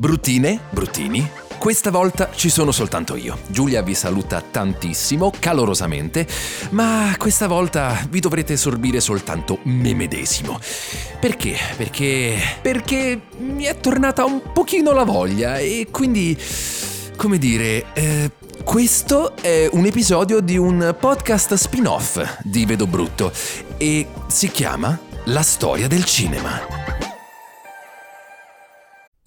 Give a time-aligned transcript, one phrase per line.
[0.00, 3.40] Bruttine, bruttini, questa volta ci sono soltanto io.
[3.48, 6.26] Giulia vi saluta tantissimo, calorosamente,
[6.70, 10.58] ma questa volta vi dovrete sorbire soltanto me medesimo.
[11.20, 11.54] Perché?
[11.76, 12.34] Perché...
[12.62, 16.34] perché mi è tornata un pochino la voglia e quindi...
[17.16, 17.92] come dire...
[17.92, 18.30] Eh,
[18.64, 23.32] questo è un episodio di un podcast spin-off di Vedo Brutto
[23.76, 27.09] e si chiama La storia del cinema.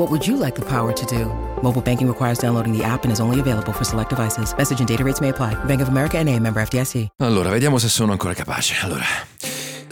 [0.00, 1.26] What would you like the power to do?
[1.62, 4.54] Mobile banking requires downloading the app and is only available for select devices.
[4.56, 5.62] Message and data rates may apply.
[5.66, 7.08] Bank of America and a member FDIC.
[7.18, 8.76] Allora, vediamo se sono ancora capace.
[8.80, 9.04] Allora,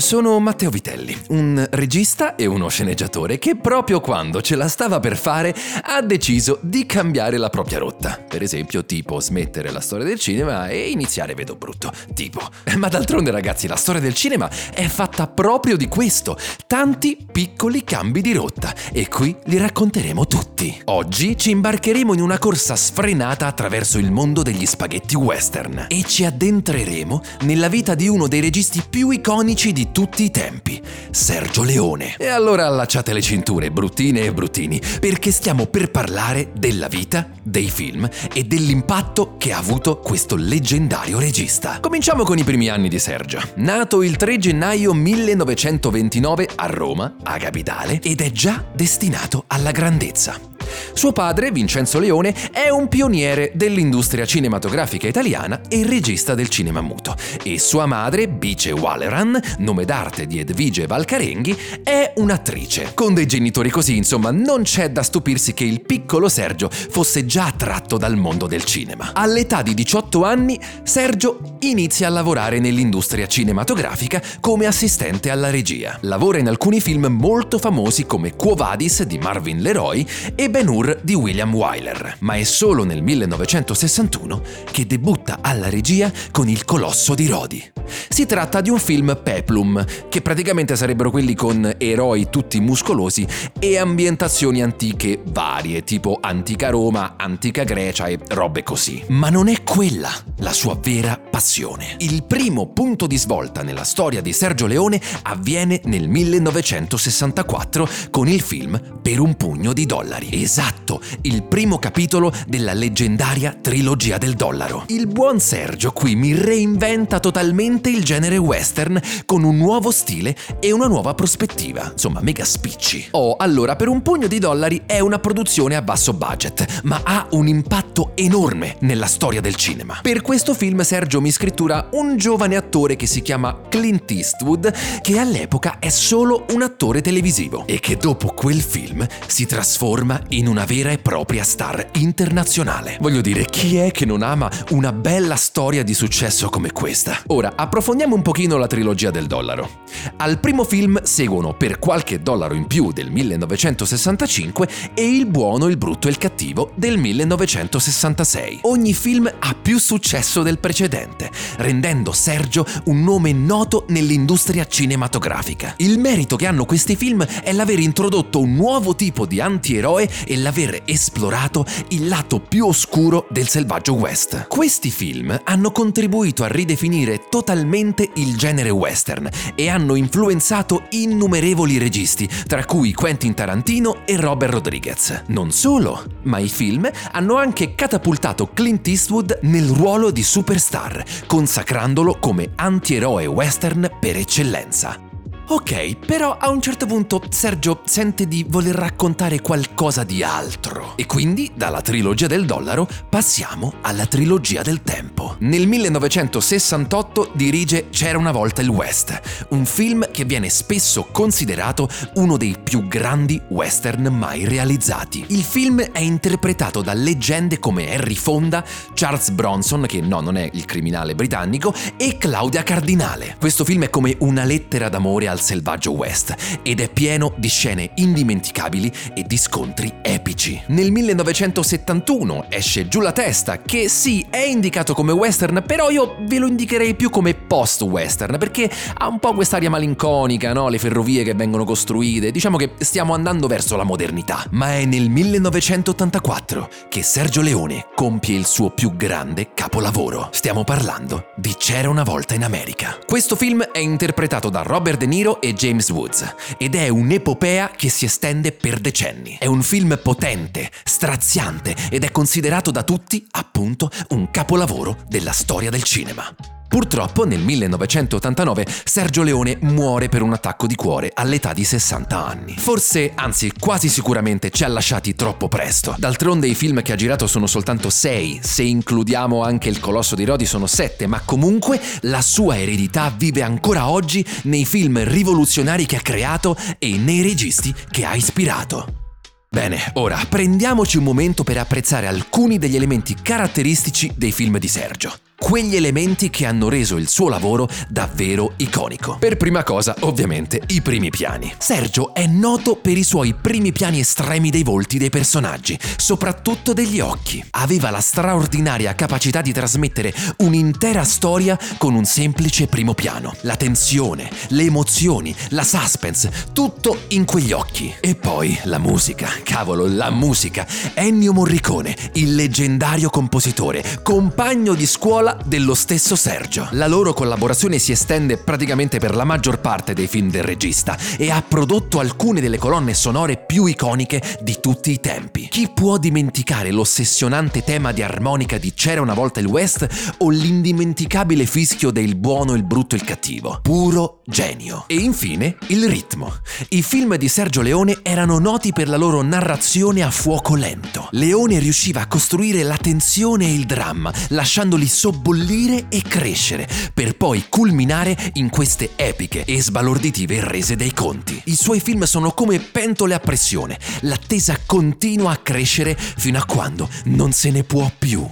[0.09, 5.19] sono Matteo Vitelli, un regista e uno sceneggiatore che proprio quando ce la stava per
[5.19, 8.19] fare ha deciso di cambiare la propria rotta.
[8.27, 11.93] Per esempio, tipo smettere la storia del cinema e iniziare Vedo Brutto.
[12.15, 12.41] Tipo.
[12.79, 16.39] Ma d'altronde ragazzi, la storia del cinema è fatta proprio di questo.
[16.67, 18.75] Tanti piccoli cambi di rotta.
[18.91, 20.75] E qui li racconteremo tutti.
[20.85, 25.85] Oggi ci imbarcheremo in una corsa sfrenata attraverso il mondo degli spaghetti western.
[25.89, 30.81] E ci addentreremo nella vita di uno dei registi più iconici di tutti i tempi,
[31.11, 32.15] Sergio Leone.
[32.19, 37.69] E allora allacciate le cinture, bruttine e bruttini, perché stiamo per parlare della vita, dei
[37.69, 41.81] film e dell'impatto che ha avuto questo leggendario regista.
[41.81, 43.41] Cominciamo con i primi anni di Sergio.
[43.57, 50.58] Nato il 3 gennaio 1929 a Roma, a Capitale, ed è già destinato alla grandezza.
[50.93, 57.15] Suo padre, Vincenzo Leone, è un pioniere dell'industria cinematografica italiana e regista del cinema muto.
[57.43, 62.93] E sua madre, Bice Walleran, nome d'arte di Edvige Valcarenghi, è un'attrice.
[62.95, 67.47] Con dei genitori così, insomma, non c'è da stupirsi che il piccolo Sergio fosse già
[67.47, 69.11] attratto dal mondo del cinema.
[69.15, 75.99] All'età di 18 anni, Sergio inizia a lavorare nell'industria cinematografica come assistente alla regia.
[76.03, 80.99] Lavora in alcuni film molto famosi come Quo Vadis di Marvin Leroy e Ben Hur
[81.03, 84.43] di William Wyler, ma è solo nel 1961
[84.73, 87.63] che debutta alla regia con Il Colosso di Rodi.
[88.09, 93.25] Si tratta di un film peplum, che praticamente sarebbero quelli con eroi tutti muscolosi
[93.59, 99.05] e ambientazioni antiche varie, tipo antica Roma, antica Grecia e robe così.
[99.09, 101.95] Ma non è quella la sua vera passione.
[101.99, 108.41] Il primo punto di svolta nella storia di Sergio Leone avviene nel 1964 con il
[108.41, 110.29] film Per un pugno di dollari.
[110.49, 114.85] Esatto, il primo capitolo della leggendaria trilogia del dollaro.
[114.87, 120.73] Il buon Sergio qui mi reinventa totalmente il genere western con un nuovo stile e
[120.73, 121.91] una nuova prospettiva.
[121.93, 123.09] Insomma, mega spicci.
[123.11, 127.27] Oh, allora, per un pugno di dollari è una produzione a basso budget, ma ha
[127.33, 129.99] un impatto enorme nella storia del cinema.
[130.01, 134.73] Per questo film Sergio mi scrittura un giovane attore che si chiama Clint Eastwood,
[135.03, 140.38] che all'epoca è solo un attore televisivo e che dopo quel film si trasforma in
[140.47, 142.99] una vera e propria star internazionale.
[143.01, 147.19] Voglio dire, chi è che non ama una bella storia di successo come questa?
[147.29, 149.87] Ora, approfondiamo un pochino la trilogia del dollaro.
[150.19, 155.77] Al primo film seguono Per qualche dollaro in più del 1965 e Il buono, il
[155.77, 158.61] brutto e il cattivo del 1966.
[158.63, 165.75] Ogni film ha più successo del precedente, rendendo Sergio un nome noto nell'industria cinematografica.
[165.79, 170.37] Il merito che hanno questi film è l'aver introdotto un nuovo tipo di antieroe e
[170.37, 174.47] l'aver esplorato il lato più oscuro del selvaggio West.
[174.47, 182.29] Questi film hanno contribuito a ridefinire totalmente il genere western e hanno influenzato innumerevoli registi,
[182.47, 185.23] tra cui Quentin Tarantino e Robert Rodriguez.
[185.29, 192.19] Non solo, ma i film hanno anche catapultato Clint Eastwood nel ruolo di superstar, consacrandolo
[192.21, 195.08] come antieroe western per eccellenza.
[195.51, 200.93] Ok, però a un certo punto Sergio sente di voler raccontare qualcosa di altro.
[200.95, 205.37] E quindi, dalla trilogia del dollaro, passiamo alla trilogia del tempo.
[205.39, 212.37] Nel 1968 dirige C'era una volta il West, un film che viene spesso considerato uno
[212.37, 215.25] dei più grandi western mai realizzati.
[215.29, 218.63] Il film è interpretato da leggende come Harry Fonda,
[218.93, 223.37] Charles Bronson, che no, non è il criminale britannico, e Claudia Cardinale.
[223.41, 227.91] Questo film è come una lettera d'amore al selvaggio West ed è pieno di scene
[227.95, 230.61] indimenticabili e di scontri epici.
[230.69, 236.39] Nel 1971 esce Giù la testa, che sì, è indicato come western, però io ve
[236.39, 240.69] lo indicherei più come post-western, perché ha un po' quest'aria malinconica, no?
[240.69, 244.45] Le ferrovie che vengono costruite, diciamo che stiamo andando verso la modernità.
[244.51, 250.29] Ma è nel 1984 che Sergio Leone compie il suo più grande capolavoro.
[250.33, 252.99] Stiamo parlando di C'era una volta in America.
[253.05, 257.89] Questo film è interpretato da Robert De Niro e James Woods ed è un'epopea che
[257.89, 259.37] si estende per decenni.
[259.39, 265.71] È un film potente, straziante ed è considerato da tutti, appunto, un capolavoro della storia
[265.71, 266.58] del cinema.
[266.69, 272.55] Purtroppo nel 1989 Sergio Leone muore per un attacco di cuore all'età di 60 anni.
[272.59, 275.97] Forse, anzi quasi sicuramente ci ha lasciati troppo presto.
[275.99, 280.25] D'altronde i film che ha girato sono soltanto 6, se includiamo anche Il Colosso di
[280.25, 285.97] Rodi sono 7, ma comunque la sua eredità vive ancora oggi nei film rivoluzionari che
[285.97, 289.07] ha creato e nei registi che ha ispirato.
[289.51, 295.19] Bene, ora prendiamoci un momento per apprezzare alcuni degli elementi caratteristici dei film di Sergio
[295.39, 299.17] quegli elementi che hanno reso il suo lavoro davvero iconico.
[299.19, 301.55] Per prima cosa, ovviamente, i primi piani.
[301.59, 306.99] Sergio è noto per i suoi primi piani estremi dei volti dei personaggi, soprattutto degli
[306.99, 307.43] occhi.
[307.53, 313.35] Aveva la straordinaria capacità di trasmettere un'intera storia con un semplice primo piano.
[313.43, 317.95] La tensione, le emozioni, la suspense, tutto in quegli occhi.
[318.01, 320.67] E poi la musica, cavolo, la musica.
[320.95, 326.69] Ennio Morricone, il leggendario compositore, compagno di scuola scuola dello stesso Sergio.
[326.73, 331.31] La loro collaborazione si estende praticamente per la maggior parte dei film del regista e
[331.31, 335.49] ha prodotto alcune delle colonne sonore più iconiche di tutti i tempi.
[335.49, 341.45] Chi può dimenticare l'ossessionante tema di armonica di C'era una volta il West o l'indimenticabile
[341.45, 343.59] fischio del buono, il brutto e il cattivo?
[343.63, 344.85] Puro genio.
[344.87, 346.33] E infine il ritmo.
[346.71, 351.09] I film di Sergio Leone erano noti per la loro narrazione a fuoco lento.
[351.13, 357.17] Leone riusciva a costruire la tensione e il dramma, lasciandoli sobbollire bollire e crescere, per
[357.17, 361.41] poi culminare in queste epiche e sbalorditive rese dei conti.
[361.45, 366.89] I suoi film sono come pentole a pressione, l'attesa continua a crescere fino a quando
[367.05, 368.27] non se ne può più.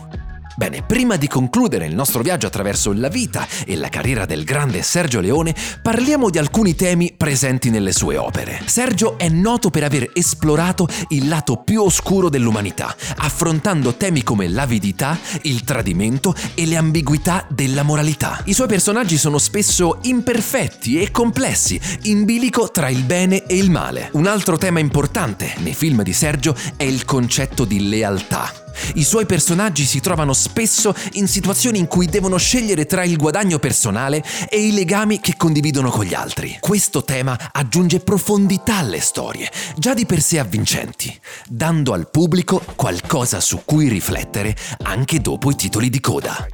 [0.56, 4.80] Bene, prima di concludere il nostro viaggio attraverso la vita e la carriera del grande
[4.80, 8.62] Sergio Leone, parliamo di alcuni temi presenti nelle sue opere.
[8.64, 15.18] Sergio è noto per aver esplorato il lato più oscuro dell'umanità, affrontando temi come l'avidità,
[15.42, 18.40] il tradimento e le ambiguità della moralità.
[18.46, 23.70] I suoi personaggi sono spesso imperfetti e complessi, in bilico tra il bene e il
[23.70, 24.08] male.
[24.12, 28.65] Un altro tema importante nei film di Sergio è il concetto di lealtà.
[28.94, 33.58] I suoi personaggi si trovano spesso in situazioni in cui devono scegliere tra il guadagno
[33.58, 36.56] personale e i legami che condividono con gli altri.
[36.60, 41.18] Questo tema aggiunge profondità alle storie, già di per sé avvincenti,
[41.48, 46.46] dando al pubblico qualcosa su cui riflettere anche dopo i titoli di coda.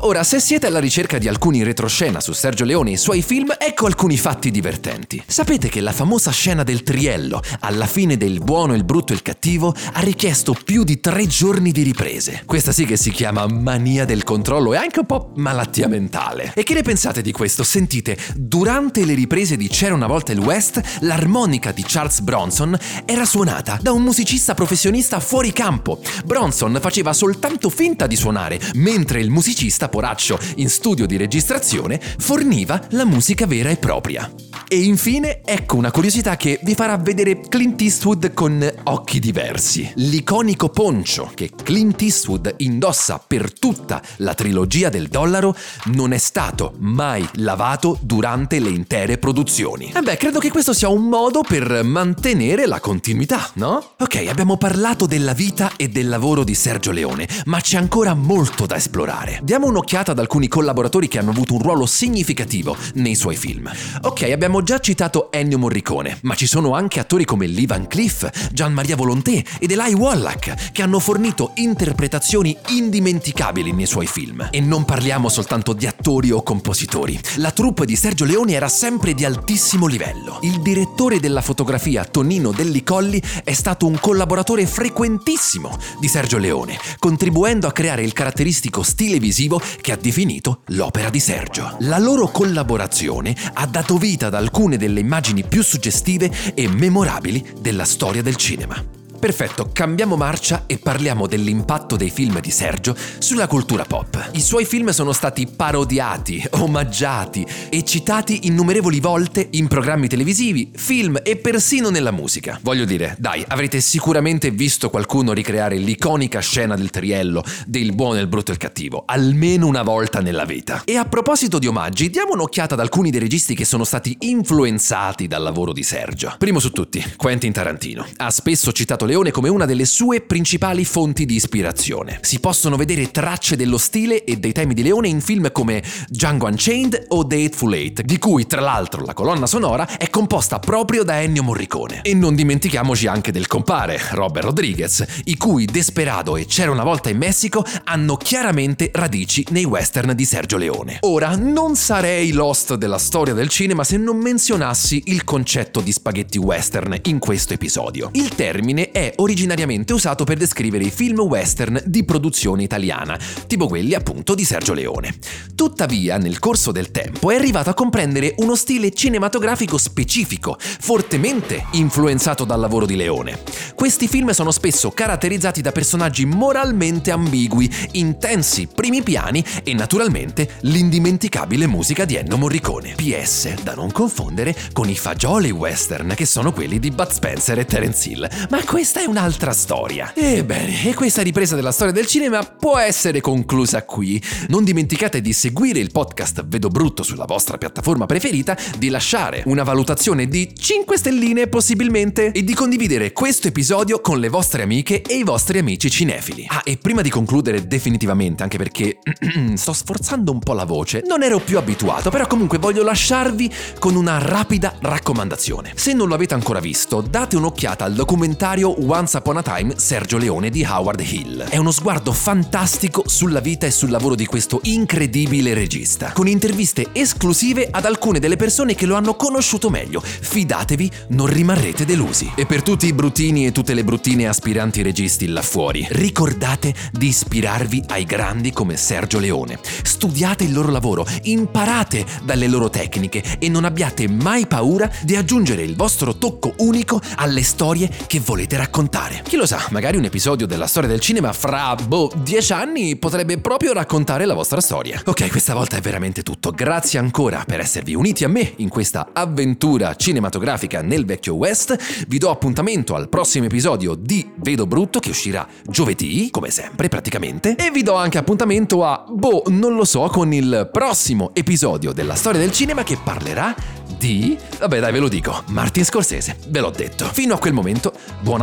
[0.00, 3.54] Ora, se siete alla ricerca di alcuni retroscena su Sergio Leone e i suoi film,
[3.58, 5.22] ecco alcuni fatti divertenti.
[5.26, 9.22] Sapete che la famosa scena del triello, alla fine del buono, il brutto e il
[9.22, 12.42] cattivo, ha richiesto più di tre giorni di riprese.
[12.44, 16.52] Questa sì che si chiama mania del controllo e anche un po' malattia mentale.
[16.54, 17.62] E che ne pensate di questo?
[17.62, 23.24] Sentite, durante le riprese di C'era una volta il West, l'armonica di Charles Bronson era
[23.24, 26.00] suonata da un musicista professionista fuori campo.
[26.24, 32.80] Bronson faceva soltanto finta di suonare, mentre il musicista poraccio in studio di registrazione forniva
[32.90, 34.30] la musica vera e propria.
[34.70, 39.90] E infine, ecco una curiosità che vi farà vedere Clint Eastwood con occhi diversi.
[39.94, 45.56] L'iconico poncio che Clint Eastwood indossa per tutta la trilogia del dollaro
[45.86, 49.92] non è stato mai lavato durante le intere produzioni.
[49.94, 53.92] E beh, credo che questo sia un modo per mantenere la continuità, no?
[53.98, 58.66] Ok, abbiamo parlato della vita e del lavoro di Sergio Leone, ma c'è ancora molto
[58.66, 59.40] da esplorare.
[59.42, 63.70] Diamo un'occhiata ad alcuni collaboratori che hanno avuto un ruolo significativo nei suoi film.
[64.02, 68.50] Ok, abbiamo già citato Ennio Morricone, ma ci sono anche attori come Lee Van Cleef,
[68.52, 74.48] Gian Maria Volonté ed Eli Wallach, che hanno fornito interpretazioni indimenticabili nei suoi film.
[74.50, 77.18] E non parliamo soltanto di attori o compositori.
[77.36, 80.38] La troupe di Sergio Leone era sempre di altissimo livello.
[80.42, 86.78] Il direttore della fotografia, Tonino Delli Colli, è stato un collaboratore frequentissimo di Sergio Leone,
[86.98, 91.76] contribuendo a creare il caratteristico stile visivo che ha definito l'opera di Sergio.
[91.80, 97.84] La loro collaborazione ha dato vita ad alcune delle immagini più suggestive e memorabili della
[97.84, 98.97] storia del cinema.
[99.18, 104.30] Perfetto, cambiamo marcia e parliamo dell'impatto dei film di Sergio sulla cultura pop.
[104.34, 111.18] I suoi film sono stati parodiati, omaggiati e citati innumerevoli volte in programmi televisivi, film
[111.24, 112.60] e persino nella musica.
[112.62, 118.28] Voglio dire, dai, avrete sicuramente visto qualcuno ricreare l'iconica scena del triello del buono, il
[118.28, 120.82] brutto e il cattivo, almeno una volta nella vita.
[120.84, 125.26] E a proposito di omaggi, diamo un'occhiata ad alcuni dei registi che sono stati influenzati
[125.26, 126.36] dal lavoro di Sergio.
[126.38, 128.06] Primo su tutti, Quentin Tarantino.
[128.18, 132.18] Ha spesso citato Leone come una delle sue principali fonti di ispirazione.
[132.20, 136.46] Si possono vedere tracce dello stile e dei temi di Leone in film come Django
[136.46, 141.04] Unchained o The Hateful Eight, di cui tra l'altro la colonna sonora è composta proprio
[141.04, 142.02] da Ennio Morricone.
[142.02, 147.08] E non dimentichiamoci anche del compare, Robert Rodriguez, i cui Desperado e C'era una volta
[147.08, 150.98] in Messico hanno chiaramente radici nei western di Sergio Leone.
[151.00, 156.36] Ora, non sarei lost della storia del cinema se non menzionassi il concetto di spaghetti
[156.36, 158.10] western in questo episodio.
[158.12, 163.94] Il termine è originariamente usato per descrivere i film western di produzione italiana, tipo quelli
[163.94, 165.14] appunto di Sergio Leone.
[165.54, 172.44] Tuttavia, nel corso del tempo è arrivato a comprendere uno stile cinematografico specifico, fortemente influenzato
[172.44, 173.38] dal lavoro di Leone.
[173.74, 181.66] Questi film sono spesso caratterizzati da personaggi moralmente ambigui, intensi primi piani e naturalmente l'indimenticabile
[181.66, 182.94] musica di Ennio Morricone.
[182.96, 187.64] PS, da non confondere con i fagioli western, che sono quelli di Bud Spencer e
[187.64, 188.28] Terence Hill.
[188.50, 190.14] Ma questo questa è un'altra storia.
[190.14, 194.18] Ebbene, e questa ripresa della storia del cinema può essere conclusa qui.
[194.48, 199.62] Non dimenticate di seguire il podcast Vedo Brutto sulla vostra piattaforma preferita, di lasciare una
[199.62, 205.18] valutazione di 5 stelline possibilmente e di condividere questo episodio con le vostre amiche e
[205.18, 206.46] i vostri amici cinefili.
[206.48, 209.00] Ah, e prima di concludere definitivamente, anche perché
[209.52, 213.96] sto sforzando un po' la voce, non ero più abituato, però comunque voglio lasciarvi con
[213.96, 215.72] una rapida raccomandazione.
[215.74, 220.18] Se non lo avete ancora visto, date un'occhiata al documentario Once Upon a Time Sergio
[220.18, 221.48] Leone di Howard Hill.
[221.48, 226.88] È uno sguardo fantastico sulla vita e sul lavoro di questo incredibile regista, con interviste
[226.92, 230.00] esclusive ad alcune delle persone che lo hanno conosciuto meglio.
[230.00, 232.30] Fidatevi, non rimarrete delusi.
[232.36, 237.08] E per tutti i bruttini e tutte le bruttine aspiranti registi là fuori, ricordate di
[237.08, 239.58] ispirarvi ai grandi come Sergio Leone.
[239.82, 245.62] Studiate il loro lavoro, imparate dalle loro tecniche e non abbiate mai paura di aggiungere
[245.62, 249.22] il vostro tocco unico alle storie che volete raccontare raccontare.
[249.24, 253.38] Chi lo sa, magari un episodio della storia del cinema fra, boh, dieci anni potrebbe
[253.38, 255.00] proprio raccontare la vostra storia.
[255.06, 256.50] Ok, questa volta è veramente tutto.
[256.50, 261.76] Grazie ancora per esservi uniti a me in questa avventura cinematografica nel vecchio West.
[262.06, 267.56] Vi do appuntamento al prossimo episodio di Vedo Brutto che uscirà giovedì, come sempre praticamente.
[267.56, 272.14] E vi do anche appuntamento a, boh, non lo so, con il prossimo episodio della
[272.14, 273.54] storia del cinema che parlerà
[273.96, 274.36] di...
[274.58, 277.06] Vabbè dai ve lo dico, Martin Scorsese, ve l'ho detto.
[277.06, 278.42] Fino a quel momento, buon